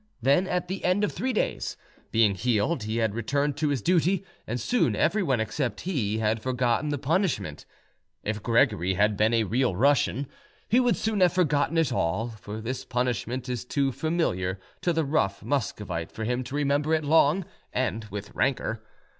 Then 0.19 0.47
at 0.47 0.67
the 0.67 0.83
end 0.83 1.03
of 1.03 1.11
three 1.11 1.31
days, 1.31 1.77
being 2.09 2.33
healed, 2.33 2.81
he 2.85 2.97
had 2.97 3.13
returned 3.13 3.55
to 3.57 3.67
his 3.69 3.83
duty, 3.83 4.25
and 4.47 4.59
soon 4.59 4.95
everyone 4.95 5.39
except 5.39 5.81
he 5.81 6.17
had 6.17 6.41
forgotten 6.41 6.89
the 6.89 6.97
punishment. 6.97 7.67
If 8.23 8.41
Gregory 8.41 8.95
had 8.95 9.15
been 9.15 9.31
a 9.31 9.43
real 9.43 9.75
Russian, 9.75 10.25
he 10.67 10.79
would 10.79 10.95
soon 10.95 11.19
have 11.19 11.33
forgotten 11.33 11.77
it 11.77 11.93
all; 11.93 12.29
for 12.29 12.61
this 12.61 12.83
punishment 12.83 13.47
is 13.47 13.63
too 13.63 13.91
familiar 13.91 14.59
to 14.81 14.91
the 14.91 15.05
rough 15.05 15.43
Muscovite 15.43 16.11
for 16.11 16.23
him 16.23 16.43
to 16.45 16.55
remember 16.55 16.95
it 16.95 17.03
long 17.05 17.45
and 17.71 18.05
with 18.05 18.33
rancour. 18.33 18.81